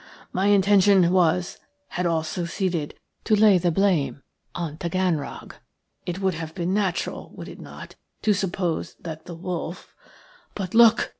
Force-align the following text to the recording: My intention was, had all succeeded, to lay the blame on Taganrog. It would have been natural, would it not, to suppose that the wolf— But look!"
My 0.33 0.47
intention 0.47 1.11
was, 1.13 1.59
had 1.89 2.07
all 2.07 2.23
succeeded, 2.23 2.95
to 3.25 3.35
lay 3.35 3.59
the 3.59 3.69
blame 3.69 4.23
on 4.55 4.77
Taganrog. 4.79 5.53
It 6.07 6.19
would 6.19 6.33
have 6.33 6.55
been 6.55 6.73
natural, 6.73 7.31
would 7.35 7.47
it 7.47 7.59
not, 7.59 7.93
to 8.23 8.33
suppose 8.33 8.95
that 9.01 9.27
the 9.27 9.35
wolf— 9.35 9.93
But 10.55 10.73
look!" 10.73 11.09